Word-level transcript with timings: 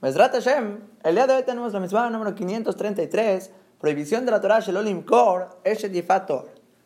Mesrat 0.00 0.32
Hashem, 0.32 0.78
el 1.02 1.16
día 1.16 1.26
de 1.26 1.34
hoy 1.34 1.42
tenemos 1.42 1.72
la 1.72 1.80
misma 1.80 2.08
número 2.08 2.32
533, 2.32 3.50
prohibición 3.80 4.24
de 4.24 4.30
la 4.30 4.40
Torah 4.40 4.60
Shelolim 4.60 5.02
Kor, 5.02 5.58
Eshet. 5.64 6.06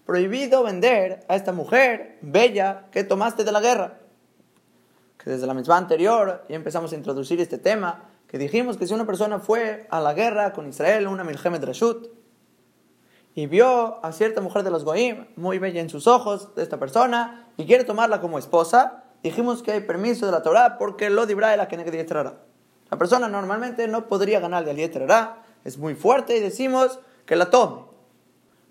Prohibido 0.07 0.63
vender 0.63 1.23
a 1.29 1.37
esta 1.37 1.53
mujer 1.53 2.17
bella 2.23 2.87
que 2.91 3.05
tomaste 3.05 3.45
de 3.45 3.53
la 3.53 3.61
guerra. 3.61 3.99
Que 5.23 5.29
desde 5.29 5.47
la 5.47 5.53
misma 5.53 5.77
anterior 5.77 6.47
ya 6.49 6.57
empezamos 6.57 6.91
a 6.93 6.97
introducir 6.97 7.39
este 7.39 7.59
tema, 7.59 8.09
que 8.29 8.39
dijimos 8.39 8.79
que 8.79 8.87
si 8.87 8.95
una 8.95 9.05
persona 9.05 9.41
fue 9.41 9.87
a 9.91 10.01
la 10.01 10.15
guerra 10.15 10.55
con 10.55 10.67
Israel, 10.67 11.07
una 11.07 11.23
Milhemet 11.23 11.63
Rashut, 11.63 12.09
y 13.35 13.47
vio 13.47 14.03
a 14.03 14.11
cierta 14.13 14.41
mujer 14.41 14.63
de 14.63 14.71
los 14.71 14.87
Goim, 14.87 15.27
muy 15.37 15.59
bella 15.59 15.83
en 15.83 15.91
sus 15.91 16.07
ojos 16.07 16.55
de 16.55 16.63
esta 16.63 16.79
persona, 16.79 17.47
y 17.59 17.67
quiere 17.67 17.85
tomarla 17.85 18.23
como 18.23 18.39
esposa, 18.39 19.05
dijimos 19.23 19.63
que 19.63 19.73
hay 19.73 19.81
permiso 19.81 20.25
de 20.25 20.33
la 20.33 20.43
Torah 20.43 20.79
porque 20.79 21.11
lo 21.11 21.27
dibra 21.27 21.55
la 21.59 21.69
que 21.69 21.77
La 22.93 22.99
persona 22.99 23.27
normalmente 23.27 23.89
no 23.89 24.07
podría 24.07 24.39
ganar 24.39 24.67
de 24.67 24.73
Alietrará, 24.73 25.39
es 25.65 25.79
muy 25.79 25.95
fuerte 25.95 26.37
y 26.37 26.41
decimos 26.41 27.01
que 27.25 27.37
la 27.37 27.49
tome. 27.49 27.85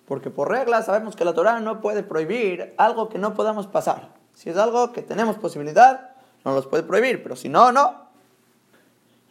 Porque 0.06 0.30
por 0.30 0.48
regla 0.48 0.84
sabemos 0.84 1.16
que 1.16 1.26
la 1.26 1.34
Torah 1.34 1.60
no 1.60 1.82
puede 1.82 2.04
prohibir 2.04 2.76
algo 2.78 3.10
que 3.10 3.18
no 3.18 3.34
podamos 3.34 3.66
pasar. 3.66 4.10
Si 4.36 4.52
es 4.52 4.58
algo 4.58 4.92
que 4.92 5.02
tenemos 5.02 5.38
posibilidad, 5.38 6.12
no 6.46 6.54
los 6.54 6.68
puede 6.68 6.84
prohibir, 6.84 7.24
pero 7.24 7.36
si 7.36 7.50
no, 7.50 7.72
no. 7.72 8.10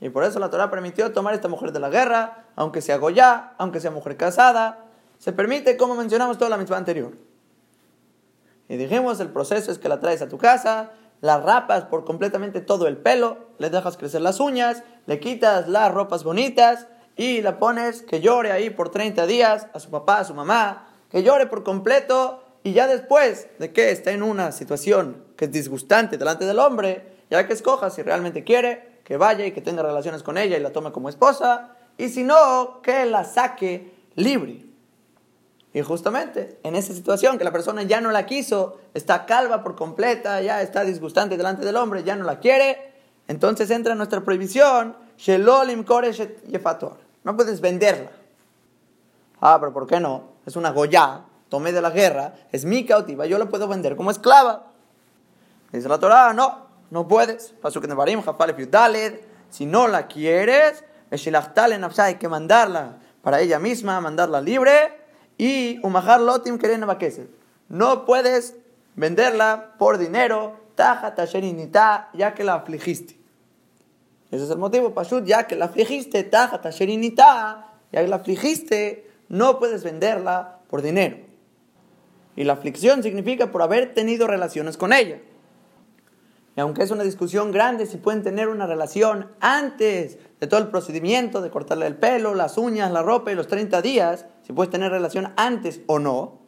Y 0.00 0.08
por 0.08 0.24
eso 0.24 0.40
la 0.40 0.50
Torah 0.50 0.70
permitió 0.70 1.12
tomar 1.12 1.34
a 1.34 1.36
esta 1.36 1.46
mujer 1.46 1.70
de 1.70 1.78
la 1.78 1.88
guerra, 1.88 2.46
aunque 2.56 2.82
sea 2.82 2.96
Goya, 2.96 3.52
aunque 3.58 3.78
sea 3.78 3.92
mujer 3.92 4.16
casada, 4.16 4.86
se 5.20 5.32
permite, 5.32 5.76
como 5.76 5.94
mencionamos 5.94 6.36
toda 6.36 6.50
la 6.50 6.56
misma 6.56 6.78
anterior. 6.78 7.12
Y 8.68 8.76
dijimos, 8.76 9.20
el 9.20 9.28
proceso 9.28 9.70
es 9.70 9.78
que 9.78 9.88
la 9.88 10.00
traes 10.00 10.20
a 10.20 10.28
tu 10.28 10.36
casa, 10.36 10.90
la 11.20 11.38
rapas 11.38 11.84
por 11.84 12.04
completamente 12.04 12.60
todo 12.60 12.86
el 12.86 12.96
pelo, 12.96 13.48
le 13.58 13.70
dejas 13.70 13.96
crecer 13.96 14.22
las 14.22 14.40
uñas, 14.40 14.82
le 15.06 15.20
quitas 15.20 15.68
las 15.68 15.92
ropas 15.92 16.24
bonitas 16.24 16.86
y 17.16 17.42
la 17.42 17.58
pones 17.58 18.02
que 18.02 18.20
llore 18.20 18.52
ahí 18.52 18.70
por 18.70 18.90
30 18.90 19.26
días 19.26 19.66
a 19.74 19.80
su 19.80 19.90
papá, 19.90 20.20
a 20.20 20.24
su 20.24 20.34
mamá, 20.34 20.88
que 21.10 21.22
llore 21.22 21.46
por 21.46 21.62
completo 21.62 22.42
y 22.62 22.72
ya 22.72 22.86
después 22.86 23.48
de 23.58 23.72
que 23.72 23.90
esté 23.90 24.12
en 24.12 24.22
una 24.22 24.52
situación 24.52 25.24
que 25.36 25.46
es 25.46 25.52
disgustante 25.52 26.18
delante 26.18 26.44
del 26.46 26.58
hombre, 26.58 27.18
ya 27.30 27.46
que 27.46 27.52
escoja 27.52 27.90
si 27.90 28.02
realmente 28.02 28.44
quiere, 28.44 29.00
que 29.04 29.16
vaya 29.16 29.44
y 29.46 29.52
que 29.52 29.60
tenga 29.60 29.82
relaciones 29.82 30.22
con 30.22 30.38
ella 30.38 30.56
y 30.56 30.60
la 30.60 30.72
tome 30.72 30.92
como 30.92 31.08
esposa, 31.08 31.76
y 31.98 32.08
si 32.08 32.24
no, 32.24 32.80
que 32.82 33.04
la 33.06 33.24
saque 33.24 33.92
libre. 34.14 34.69
Y 35.72 35.82
justamente 35.82 36.58
en 36.64 36.74
esa 36.74 36.92
situación 36.92 37.38
que 37.38 37.44
la 37.44 37.52
persona 37.52 37.84
ya 37.84 38.00
no 38.00 38.10
la 38.10 38.26
quiso, 38.26 38.80
está 38.92 39.24
calva 39.24 39.62
por 39.62 39.76
completa, 39.76 40.40
ya 40.40 40.62
está 40.62 40.82
disgustante 40.82 41.36
delante 41.36 41.64
del 41.64 41.76
hombre, 41.76 42.02
ya 42.02 42.16
no 42.16 42.24
la 42.24 42.40
quiere, 42.40 42.92
entonces 43.28 43.70
entra 43.70 43.94
nuestra 43.94 44.22
prohibición, 44.22 44.96
no 47.22 47.36
puedes 47.36 47.60
venderla. 47.60 48.10
Ah, 49.40 49.58
pero 49.60 49.72
¿por 49.72 49.86
qué 49.86 50.00
no? 50.00 50.24
Es 50.44 50.56
una 50.56 50.70
goya, 50.70 51.22
tomé 51.48 51.70
de 51.70 51.80
la 51.80 51.90
guerra, 51.90 52.34
es 52.50 52.64
mi 52.64 52.84
cautiva, 52.84 53.26
yo 53.26 53.38
la 53.38 53.46
puedo 53.46 53.68
vender 53.68 53.94
como 53.94 54.10
esclava. 54.10 54.66
Dice 55.70 55.88
la 55.88 55.98
Torah, 55.98 56.32
no, 56.32 56.66
no 56.90 57.06
puedes. 57.06 57.54
Si 59.50 59.66
no 59.66 59.86
la 59.86 60.06
quieres, 60.08 60.84
hay 61.10 62.14
que 62.16 62.28
mandarla 62.28 62.96
para 63.22 63.40
ella 63.40 63.60
misma, 63.60 64.00
mandarla 64.00 64.40
libre 64.40 64.99
y 65.40 65.80
Umahar 65.82 66.20
Lotim 66.20 66.58
Keren 66.58 66.84
No 67.70 68.04
puedes 68.04 68.56
venderla 68.94 69.74
por 69.78 69.96
dinero, 69.96 70.60
taja 70.74 71.14
tasherinita, 71.14 72.10
ya 72.12 72.34
que 72.34 72.44
la 72.44 72.56
afligiste. 72.56 73.18
Ese 74.30 74.44
es 74.44 74.50
el 74.50 74.58
motivo, 74.58 74.92
Pashut, 74.92 75.24
ya 75.24 75.46
que 75.46 75.56
la 75.56 75.64
afligiste, 75.64 76.24
taja 76.24 76.60
tasherinita, 76.60 77.72
ya 77.90 78.02
que 78.02 78.08
la 78.08 78.16
afligiste, 78.16 79.10
no 79.30 79.58
puedes 79.58 79.82
venderla 79.82 80.58
por 80.68 80.82
dinero. 80.82 81.16
Y 82.36 82.44
la 82.44 82.52
aflicción 82.52 83.02
significa 83.02 83.50
por 83.50 83.62
haber 83.62 83.94
tenido 83.94 84.26
relaciones 84.26 84.76
con 84.76 84.92
ella. 84.92 85.20
Y 86.54 86.60
aunque 86.60 86.82
es 86.82 86.90
una 86.90 87.02
discusión 87.02 87.50
grande 87.50 87.86
si 87.86 87.96
pueden 87.96 88.22
tener 88.22 88.48
una 88.48 88.66
relación 88.66 89.30
antes 89.40 90.18
de 90.38 90.46
todo 90.46 90.60
el 90.60 90.68
procedimiento 90.68 91.40
de 91.40 91.48
cortarle 91.48 91.86
el 91.86 91.96
pelo, 91.96 92.34
las 92.34 92.58
uñas, 92.58 92.92
la 92.92 93.02
ropa 93.02 93.32
y 93.32 93.36
los 93.36 93.46
30 93.46 93.80
días, 93.80 94.26
si 94.50 94.52
puedes 94.52 94.72
tener 94.72 94.90
relación 94.90 95.32
antes 95.36 95.80
o 95.86 96.00
no. 96.00 96.40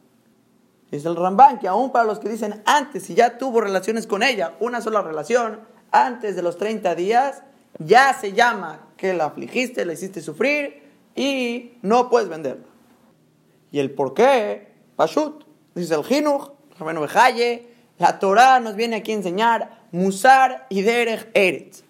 Es 0.91 1.05
el 1.05 1.15
Ramban 1.15 1.57
que 1.57 1.69
aún 1.69 1.93
para 1.93 2.03
los 2.03 2.19
que 2.19 2.27
dicen 2.27 2.61
antes, 2.65 3.03
si 3.03 3.15
ya 3.15 3.37
tuvo 3.37 3.61
relaciones 3.61 4.07
con 4.07 4.23
ella, 4.23 4.55
una 4.59 4.81
sola 4.81 5.01
relación, 5.01 5.61
antes 5.89 6.35
de 6.35 6.41
los 6.41 6.57
30 6.57 6.95
días, 6.95 7.43
ya 7.79 8.13
se 8.13 8.33
llama 8.33 8.89
que 8.97 9.13
la 9.13 9.23
afligiste, 9.23 9.85
la 9.85 9.93
hiciste 9.93 10.21
sufrir 10.21 10.83
y 11.15 11.77
no 11.81 12.09
puedes 12.09 12.27
venderla. 12.27 12.65
Y 13.71 13.79
el 13.79 13.91
por 13.91 14.13
qué, 14.13 14.73
Pashut, 14.97 15.45
dice 15.73 15.95
el 15.95 16.03
Jinuch, 16.03 16.51
la 17.99 18.19
Torah 18.19 18.59
nos 18.59 18.75
viene 18.75 18.97
aquí 18.97 19.13
a 19.13 19.15
enseñar 19.15 19.79
Musar 19.93 20.67
y 20.67 20.81
Derech 20.81 21.29
Eretz. 21.33 21.85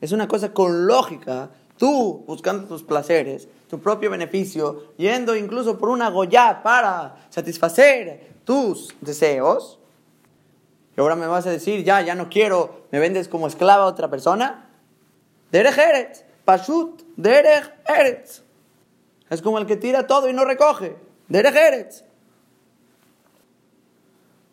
Es 0.00 0.12
una 0.12 0.28
cosa 0.28 0.52
con 0.52 0.86
lógica, 0.86 1.50
tú 1.76 2.24
buscando 2.26 2.66
tus 2.66 2.82
placeres, 2.82 3.48
tu 3.68 3.80
propio 3.80 4.10
beneficio, 4.10 4.92
yendo 4.96 5.36
incluso 5.36 5.78
por 5.78 5.88
una 5.88 6.10
goya 6.10 6.62
para 6.62 7.16
satisfacer 7.30 8.34
tus 8.44 8.94
deseos. 9.00 9.78
Y 10.96 11.00
ahora 11.00 11.16
me 11.16 11.26
vas 11.26 11.46
a 11.46 11.50
decir, 11.50 11.84
ya, 11.84 12.00
ya 12.00 12.14
no 12.14 12.28
quiero, 12.28 12.86
me 12.90 12.98
vendes 12.98 13.28
como 13.28 13.46
esclava 13.46 13.84
a 13.84 13.88
otra 13.88 14.08
persona. 14.08 14.70
Derech 15.52 15.78
Eretz, 15.78 16.24
Pashut, 16.44 17.02
Derech 17.16 17.72
Eretz. 17.86 18.42
Es 19.28 19.42
como 19.42 19.58
el 19.58 19.66
que 19.66 19.76
tira 19.76 20.06
todo 20.06 20.28
y 20.28 20.32
no 20.32 20.44
recoge. 20.44 20.96
Derech 21.28 21.54
Eretz. 21.54 22.04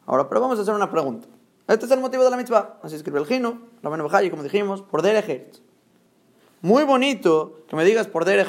Ahora, 0.05 0.27
pero 0.27 0.41
vamos 0.41 0.59
a 0.59 0.63
hacer 0.63 0.73
una 0.73 0.91
pregunta. 0.91 1.27
Este 1.67 1.85
es 1.85 1.91
el 1.91 2.01
motivo 2.01 2.23
de 2.25 2.29
la 2.29 2.37
mitzvah. 2.37 2.79
Así 2.83 2.95
escribe 2.95 3.19
el 3.19 3.25
Gino, 3.25 3.61
la 3.81 3.89
Bajayi, 3.89 4.29
como 4.29 4.43
dijimos, 4.43 4.81
por 4.81 5.01
Dere 5.01 5.23
Muy 6.63 6.85
bonito 6.85 7.65
que 7.67 7.75
me 7.75 7.83
digas 7.83 8.07
por 8.07 8.23
Dere 8.23 8.45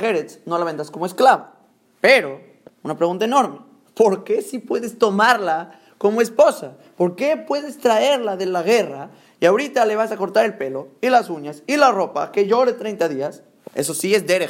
no 0.47 0.57
la 0.57 0.65
vendas 0.65 0.93
como 0.93 1.05
esclava. 1.05 1.57
Pero, 2.01 2.41
una 2.85 2.97
pregunta 2.97 3.25
enorme. 3.25 3.59
¿Por 3.93 4.23
qué 4.23 4.41
si 4.41 4.61
puedes 4.61 5.01
tomarla 5.01 5.81
como 5.99 6.21
esposa? 6.21 6.77
¿Por 6.97 7.17
qué 7.17 7.37
puedes 7.37 7.79
traerla 7.79 8.37
de 8.37 8.47
la 8.47 8.63
guerra 8.63 9.11
y 9.41 9.47
ahorita 9.47 9.85
le 9.85 9.97
vas 9.97 10.13
a 10.13 10.17
cortar 10.17 10.45
el 10.45 10.57
pelo 10.57 10.91
y 11.01 11.09
las 11.09 11.29
uñas 11.29 11.65
y 11.67 11.77
la 11.77 11.91
ropa 11.91 12.31
que 12.31 12.47
llore 12.47 12.75
30 12.75 13.09
días? 13.09 13.43
Eso 13.75 13.95
sí 13.95 14.15
es 14.15 14.25
Dere 14.29 14.49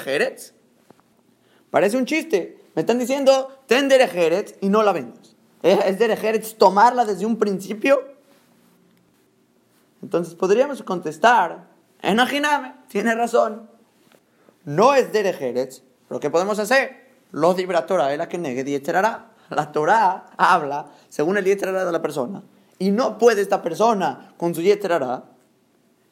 Parece 1.70 1.96
un 1.96 2.04
chiste. 2.04 2.58
Me 2.74 2.80
están 2.82 2.98
diciendo, 2.98 3.48
ten 3.66 3.88
Dere 3.88 4.44
y 4.60 4.68
no 4.68 4.82
la 4.82 4.92
vendas. 4.92 5.36
¿Es 5.62 5.98
Dere 5.98 6.38
tomarla 6.58 7.06
desde 7.06 7.24
un 7.24 7.38
principio? 7.38 8.04
Entonces 10.02 10.34
podríamos 10.34 10.82
contestar, 10.82 11.73
Enajiname, 12.04 12.74
tiene 12.88 13.14
razón. 13.14 13.68
No 14.64 14.94
es 14.94 15.12
Derejeretz, 15.12 15.82
pero 16.08 16.20
¿qué 16.20 16.30
podemos 16.30 16.58
hacer? 16.58 17.04
Los 17.32 17.56
libra 17.56 17.86
Torah 17.86 18.12
es 18.12 18.18
la 18.18 18.28
que 18.28 18.38
negue 18.38 18.62
Dieterara. 18.62 19.30
La 19.50 19.72
Torah 19.72 20.26
habla 20.36 20.86
según 21.08 21.38
el 21.38 21.44
Dieterara 21.44 21.84
de 21.84 21.92
la 21.92 22.02
persona. 22.02 22.42
Y 22.78 22.90
no 22.90 23.18
puede 23.18 23.40
esta 23.40 23.62
persona 23.62 24.34
con 24.36 24.54
su 24.54 24.60
Dieterara. 24.60 25.24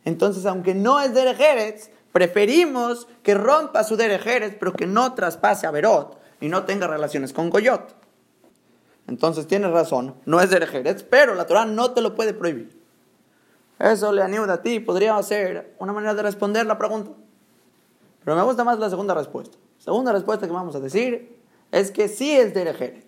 Entonces, 0.05 0.47
aunque 0.47 0.75
no 0.75 0.99
es 1.01 1.15
Derejeretz, 1.15 1.91
preferimos 2.11 3.07
que 3.23 3.35
rompa 3.35 3.85
su 3.85 3.97
Derejeretz, 3.97 4.57
pero 4.59 4.73
que 4.73 4.87
no 4.87 5.13
traspase 5.15 5.67
a 5.67 5.71
Berot 5.71 6.19
y 6.41 6.49
no 6.49 6.65
tenga 6.65 6.87
relaciones 6.87 7.33
con 7.33 7.51
Goyot. 7.51 7.95
Entonces 9.09 9.47
tienes 9.47 9.71
razón, 9.71 10.15
no 10.25 10.41
es 10.41 10.51
Derejeretz, 10.51 11.03
pero 11.03 11.35
la 11.35 11.47
Torah 11.47 11.67
no 11.67 11.93
te 11.93 12.01
lo 12.01 12.15
puede 12.15 12.33
prohibir. 12.33 12.82
Eso 13.83 14.13
le 14.13 14.23
ayuda 14.23 14.55
a 14.55 14.63
ti, 14.63 14.79
podría 14.79 15.21
ser 15.25 15.75
una 15.81 15.93
manera 15.93 16.15
de 16.15 16.23
responder 16.23 16.65
la 16.65 16.79
pregunta. 16.79 17.11
Pero 18.25 18.37
me 18.37 18.43
gusta 18.45 18.63
más 18.63 18.79
la 18.79 18.89
segunda 18.89 19.13
respuesta. 19.13 19.59
Segunda 19.79 20.13
respuesta 20.13 20.47
que 20.47 20.53
vamos 20.53 20.77
a 20.77 20.81
decir 20.81 21.37
es 21.73 21.91
que 21.91 22.07
sí 22.07 22.31
es 22.31 22.55
de 22.55 23.05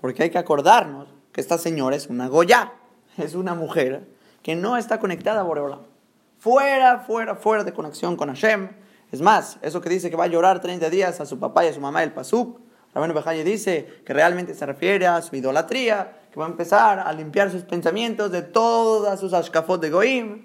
Porque 0.00 0.22
hay 0.22 0.30
que 0.30 0.38
acordarnos 0.38 1.08
que 1.32 1.42
esta 1.42 1.58
señora 1.58 1.96
es 1.96 2.06
una 2.06 2.28
Goya, 2.28 2.72
es 3.18 3.34
una 3.34 3.54
mujer 3.54 4.08
que 4.42 4.56
no 4.56 4.78
está 4.78 4.98
conectada 4.98 5.40
a 5.40 5.44
Boreolam. 5.44 5.82
Fuera, 6.38 7.00
fuera, 7.00 7.36
fuera 7.36 7.62
de 7.62 7.74
conexión 7.74 8.16
con 8.16 8.30
Hashem. 8.30 8.70
Es 9.12 9.20
más, 9.20 9.58
eso 9.60 9.82
que 9.82 9.90
dice 9.90 10.08
que 10.08 10.16
va 10.16 10.24
a 10.24 10.28
llorar 10.28 10.62
30 10.62 10.88
días 10.88 11.20
a 11.20 11.26
su 11.26 11.38
papá 11.38 11.62
y 11.66 11.68
a 11.68 11.74
su 11.74 11.80
mamá 11.80 12.02
el 12.02 12.12
Pasuk, 12.14 12.58
Rabino 12.94 13.12
Bejaye 13.12 13.44
dice 13.44 14.02
que 14.06 14.14
realmente 14.14 14.54
se 14.54 14.64
refiere 14.64 15.06
a 15.06 15.20
su 15.20 15.34
idolatría, 15.36 16.22
que 16.34 16.40
va 16.40 16.46
a 16.46 16.48
empezar 16.48 16.98
a 16.98 17.12
limpiar 17.12 17.48
sus 17.48 17.62
pensamientos 17.62 18.32
de 18.32 18.42
todas 18.42 19.20
sus 19.20 19.32
ashkafot 19.32 19.80
de 19.80 19.88
Goim, 19.88 20.44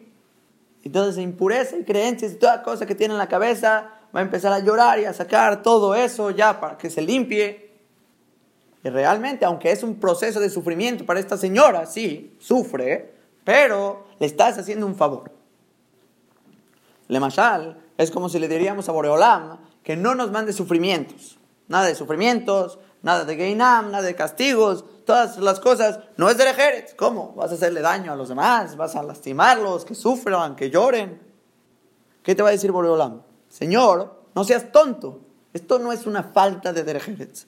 y 0.84 0.90
toda 0.92 1.10
esa 1.10 1.20
impureza 1.20 1.78
y 1.78 1.84
creencias 1.84 2.34
y 2.34 2.36
toda 2.36 2.62
cosa 2.62 2.86
que 2.86 2.94
tiene 2.94 3.16
en 3.16 3.18
la 3.18 3.28
cabeza, 3.28 3.90
va 4.16 4.20
a 4.20 4.22
empezar 4.22 4.54
a 4.54 4.60
llorar 4.60 5.00
y 5.00 5.06
a 5.06 5.14
sacar 5.14 5.64
todo 5.64 5.96
eso 5.96 6.30
ya 6.30 6.60
para 6.60 6.78
que 6.78 6.92
se 6.92 7.02
limpie. 7.02 7.72
Y 8.84 8.90
realmente, 8.90 9.46
aunque 9.46 9.72
es 9.72 9.82
un 9.82 9.96
proceso 9.96 10.40
de 10.40 10.52
sufrimiento 10.52 11.08
para 11.08 11.20
esta 11.20 11.38
señora, 11.38 11.88
sí, 11.88 12.38
sufre, 12.38 13.16
pero 13.44 14.06
le 14.20 14.28
estás 14.28 14.60
haciendo 14.60 14.86
un 14.86 14.96
favor. 14.96 15.32
Le 17.08 17.20
mashal 17.20 17.80
es 17.98 18.12
como 18.12 18.30
si 18.30 18.38
le 18.38 18.48
diríamos 18.48 18.88
a 18.90 18.92
Boreolam 18.92 19.58
que 19.82 19.98
no 19.98 20.14
nos 20.14 20.30
mande 20.30 20.54
sufrimientos. 20.54 21.40
Nada 21.68 21.88
de 21.88 21.96
sufrimientos, 21.96 22.78
nada 23.02 23.26
de 23.26 23.36
Geinam, 23.36 23.90
nada 23.90 24.04
de 24.04 24.14
castigos, 24.14 24.86
todas 25.10 25.40
las 25.40 25.60
cosas. 25.60 26.02
No 26.18 26.30
es 26.30 26.38
de 26.38 26.46
Jerez. 26.54 26.94
¿Cómo? 26.94 27.34
¿Vas 27.36 27.50
a 27.50 27.56
hacerle 27.56 27.82
daño 27.82 28.14
a 28.14 28.16
los 28.16 28.30
demás? 28.30 28.78
¿Vas 28.78 28.96
a 28.96 29.02
lastimarlos? 29.02 29.84
Que 29.84 29.96
sufran, 29.96 30.56
que 30.56 30.70
lloren. 30.70 31.20
¿Qué 32.22 32.36
te 32.36 32.44
va 32.44 32.50
a 32.50 32.52
decir 32.52 32.72
Boreolam? 32.72 33.24
Señor, 33.48 34.22
no 34.36 34.44
seas 34.44 34.72
tonto. 34.72 35.22
Esto 35.52 35.80
no 35.80 35.92
es 35.92 36.06
una 36.06 36.22
falta 36.22 36.74
de 36.74 36.84
Derejeres. 36.84 37.48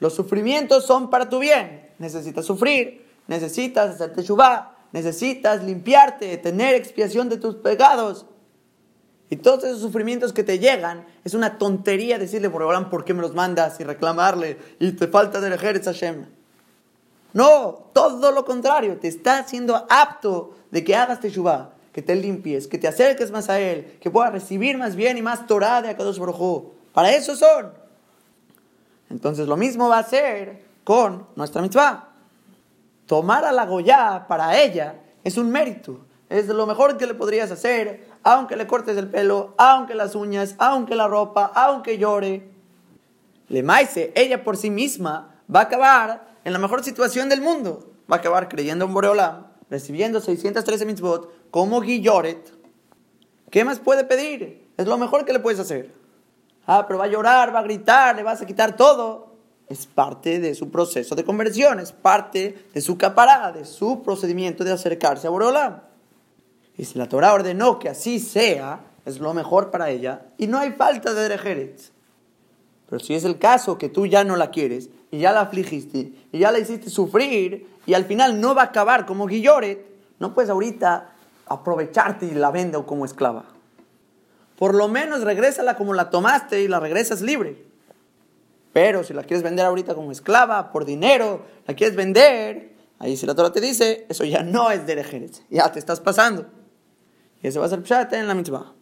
Los 0.00 0.14
sufrimientos 0.14 0.86
son 0.86 1.08
para 1.08 1.28
tu 1.28 1.38
bien. 1.38 1.88
Necesitas 2.00 2.44
sufrir, 2.44 3.06
necesitas 3.28 3.94
hacerte 3.94 4.24
shubá, 4.24 4.76
necesitas 4.90 5.62
limpiarte, 5.62 6.36
tener 6.38 6.74
expiación 6.74 7.28
de 7.28 7.36
tus 7.36 7.54
pecados. 7.54 8.26
Y 9.30 9.36
todos 9.36 9.62
esos 9.62 9.82
sufrimientos 9.82 10.32
que 10.32 10.42
te 10.42 10.58
llegan, 10.58 11.06
es 11.22 11.34
una 11.34 11.58
tontería 11.58 12.18
decirle 12.18 12.50
por 12.50 12.90
¿por 12.90 13.04
qué 13.04 13.14
me 13.14 13.22
los 13.22 13.36
mandas? 13.36 13.78
Y 13.78 13.84
reclamarle, 13.84 14.58
y 14.80 14.90
te 14.92 15.06
falta 15.06 15.40
de 15.40 15.54
Ejerez 15.54 15.84
Hashem. 15.84 16.37
No, 17.32 17.90
todo 17.92 18.32
lo 18.32 18.44
contrario, 18.44 18.98
te 18.98 19.08
está 19.08 19.38
haciendo 19.38 19.86
apto 19.88 20.54
de 20.70 20.84
que 20.84 20.96
hagas 20.96 21.20
teshuvah, 21.20 21.70
que 21.92 22.02
te 22.02 22.14
limpies, 22.14 22.66
que 22.66 22.78
te 22.78 22.88
acerques 22.88 23.30
más 23.30 23.48
a 23.48 23.60
Él, 23.60 23.98
que 24.00 24.10
puedas 24.10 24.32
recibir 24.32 24.78
más 24.78 24.96
bien 24.96 25.18
y 25.18 25.22
más 25.22 25.46
Torah 25.46 25.82
de 25.82 25.90
Akadosh 25.90 26.18
Baruj 26.18 26.72
Para 26.92 27.12
eso 27.12 27.36
son. 27.36 27.72
Entonces 29.10 29.46
lo 29.46 29.56
mismo 29.56 29.88
va 29.88 29.98
a 29.98 30.04
ser 30.04 30.64
con 30.84 31.26
nuestra 31.36 31.62
mitzvah. 31.62 32.08
Tomar 33.06 33.44
a 33.44 33.52
la 33.52 33.66
Goya 33.66 34.26
para 34.28 34.60
ella 34.60 34.96
es 35.24 35.38
un 35.38 35.50
mérito, 35.50 36.00
es 36.28 36.46
lo 36.48 36.66
mejor 36.66 36.96
que 36.98 37.06
le 37.06 37.14
podrías 37.14 37.50
hacer 37.50 38.08
aunque 38.22 38.56
le 38.56 38.66
cortes 38.66 38.96
el 38.96 39.08
pelo, 39.08 39.54
aunque 39.56 39.94
las 39.94 40.14
uñas, 40.14 40.54
aunque 40.58 40.94
la 40.94 41.08
ropa, 41.08 41.50
aunque 41.54 41.96
llore. 41.98 42.50
Le 43.48 43.62
maise, 43.62 44.12
ella 44.14 44.44
por 44.44 44.56
sí 44.56 44.68
misma 44.68 45.36
va 45.54 45.60
a 45.60 45.62
acabar 45.64 46.28
en 46.48 46.52
la 46.54 46.58
mejor 46.58 46.82
situación 46.82 47.28
del 47.28 47.40
mundo. 47.40 47.92
Va 48.10 48.16
a 48.16 48.18
acabar 48.18 48.48
creyendo 48.48 48.86
en 48.86 48.94
Boreolam, 48.94 49.46
recibiendo 49.70 50.20
613 50.20 50.86
mitzvot 50.86 51.50
como 51.50 51.80
Guilloret. 51.80 52.52
¿Qué 53.50 53.64
más 53.64 53.78
puede 53.78 54.04
pedir? 54.04 54.66
Es 54.76 54.86
lo 54.86 54.98
mejor 54.98 55.24
que 55.24 55.32
le 55.32 55.40
puedes 55.40 55.60
hacer. 55.60 55.94
Ah, 56.66 56.86
pero 56.86 56.98
va 56.98 57.04
a 57.04 57.08
llorar, 57.08 57.54
va 57.54 57.60
a 57.60 57.62
gritar, 57.62 58.16
le 58.16 58.22
vas 58.22 58.40
a 58.40 58.46
quitar 58.46 58.76
todo. 58.76 59.36
Es 59.68 59.86
parte 59.86 60.38
de 60.38 60.54
su 60.54 60.70
proceso 60.70 61.14
de 61.14 61.24
conversión, 61.24 61.80
es 61.80 61.92
parte 61.92 62.66
de 62.72 62.80
su 62.80 62.96
caparada, 62.96 63.52
de 63.52 63.66
su 63.66 64.02
procedimiento 64.02 64.64
de 64.64 64.72
acercarse 64.72 65.26
a 65.26 65.30
Boreolam. 65.30 65.82
Y 66.78 66.86
si 66.86 66.98
la 66.98 67.08
Torah 67.08 67.34
ordenó 67.34 67.78
que 67.78 67.90
así 67.90 68.20
sea, 68.20 68.80
es 69.04 69.20
lo 69.20 69.34
mejor 69.34 69.70
para 69.70 69.90
ella 69.90 70.26
y 70.38 70.46
no 70.46 70.58
hay 70.58 70.72
falta 70.72 71.12
de 71.12 71.22
Derejeret. 71.22 71.92
Pero 72.88 73.00
si 73.00 73.14
es 73.14 73.24
el 73.24 73.38
caso 73.38 73.76
que 73.76 73.90
tú 73.90 74.06
ya 74.06 74.24
no 74.24 74.36
la 74.36 74.50
quieres 74.50 74.88
y 75.10 75.18
ya 75.18 75.32
la 75.32 75.40
afligiste 75.42 76.12
y 76.32 76.38
ya 76.38 76.50
la 76.52 76.58
hiciste 76.58 76.90
sufrir 76.90 77.66
y 77.86 77.94
al 77.94 78.04
final 78.04 78.40
no 78.40 78.54
va 78.54 78.62
a 78.62 78.66
acabar 78.66 79.06
como 79.06 79.26
Guilloret, 79.26 79.84
no 80.18 80.34
puedes 80.34 80.50
ahorita 80.50 81.12
aprovecharte 81.46 82.26
y 82.26 82.32
la 82.32 82.50
venda 82.50 82.82
como 82.82 83.04
esclava. 83.04 83.44
Por 84.58 84.74
lo 84.74 84.88
menos 84.88 85.22
regrésala 85.22 85.76
como 85.76 85.94
la 85.94 86.10
tomaste 86.10 86.62
y 86.62 86.68
la 86.68 86.80
regresas 86.80 87.22
libre. 87.22 87.64
Pero 88.72 89.04
si 89.04 89.14
la 89.14 89.22
quieres 89.22 89.42
vender 89.42 89.64
ahorita 89.64 89.94
como 89.94 90.12
esclava, 90.12 90.72
por 90.72 90.84
dinero, 90.84 91.42
la 91.66 91.74
quieres 91.74 91.96
vender, 91.96 92.72
ahí 92.98 93.16
si 93.16 93.24
la 93.24 93.34
Torah 93.34 93.52
te 93.52 93.60
dice, 93.60 94.06
eso 94.08 94.24
ya 94.24 94.42
no 94.42 94.70
es 94.70 94.86
Derejeret, 94.86 95.42
ya 95.48 95.70
te 95.72 95.78
estás 95.78 96.00
pasando. 96.00 96.46
Y 97.42 97.48
ese 97.48 97.58
va 97.58 97.66
a 97.66 97.68
ser 97.68 97.82
pshat 97.82 98.12
en 98.12 98.28
la 98.28 98.34
mitzvah. 98.34 98.77